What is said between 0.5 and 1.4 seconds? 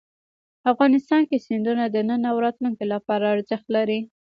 افغانستان